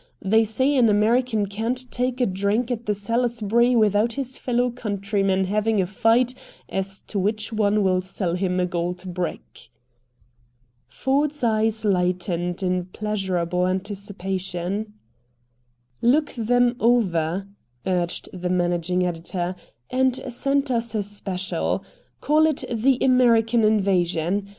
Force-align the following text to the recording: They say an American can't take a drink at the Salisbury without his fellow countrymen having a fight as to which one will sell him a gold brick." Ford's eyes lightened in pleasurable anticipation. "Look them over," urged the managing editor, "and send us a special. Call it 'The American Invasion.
They 0.23 0.45
say 0.45 0.75
an 0.77 0.89
American 0.89 1.45
can't 1.45 1.91
take 1.91 2.19
a 2.19 2.25
drink 2.25 2.71
at 2.71 2.87
the 2.87 2.95
Salisbury 2.95 3.75
without 3.75 4.13
his 4.13 4.35
fellow 4.35 4.71
countrymen 4.71 5.43
having 5.45 5.79
a 5.79 5.85
fight 5.85 6.33
as 6.69 7.01
to 7.01 7.19
which 7.19 7.53
one 7.53 7.83
will 7.83 8.01
sell 8.01 8.33
him 8.33 8.59
a 8.59 8.65
gold 8.65 9.13
brick." 9.13 9.69
Ford's 10.87 11.43
eyes 11.43 11.85
lightened 11.85 12.63
in 12.63 12.85
pleasurable 12.85 13.67
anticipation. 13.67 14.93
"Look 16.01 16.33
them 16.33 16.77
over," 16.79 17.47
urged 17.85 18.27
the 18.33 18.49
managing 18.49 19.05
editor, 19.05 19.53
"and 19.91 20.19
send 20.33 20.71
us 20.71 20.95
a 20.95 21.03
special. 21.03 21.83
Call 22.21 22.47
it 22.47 22.63
'The 22.71 22.97
American 23.01 23.63
Invasion. 23.63 24.47